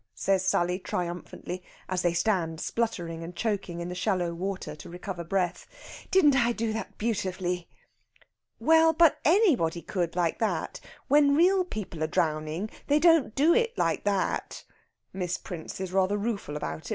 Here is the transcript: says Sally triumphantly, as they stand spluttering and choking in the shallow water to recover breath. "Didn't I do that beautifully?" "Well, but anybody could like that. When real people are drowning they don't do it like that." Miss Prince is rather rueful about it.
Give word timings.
says 0.15 0.43
Sally 0.43 0.79
triumphantly, 0.79 1.61
as 1.87 2.01
they 2.01 2.11
stand 2.11 2.59
spluttering 2.59 3.23
and 3.23 3.35
choking 3.35 3.81
in 3.81 3.87
the 3.87 3.93
shallow 3.93 4.33
water 4.33 4.75
to 4.77 4.89
recover 4.89 5.23
breath. 5.23 6.07
"Didn't 6.09 6.35
I 6.35 6.53
do 6.53 6.73
that 6.73 6.97
beautifully?" 6.97 7.69
"Well, 8.59 8.93
but 8.93 9.19
anybody 9.23 9.83
could 9.83 10.15
like 10.15 10.39
that. 10.39 10.79
When 11.07 11.35
real 11.35 11.63
people 11.63 12.03
are 12.03 12.07
drowning 12.07 12.71
they 12.87 12.97
don't 12.97 13.35
do 13.35 13.53
it 13.53 13.77
like 13.77 14.03
that." 14.05 14.63
Miss 15.13 15.37
Prince 15.37 15.79
is 15.79 15.93
rather 15.93 16.17
rueful 16.17 16.57
about 16.57 16.87
it. 16.89 16.89